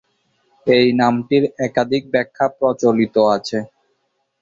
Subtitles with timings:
[0.67, 3.57] এই নামটির একাধিক ব্যাখ্যা প্রচলিত আছে।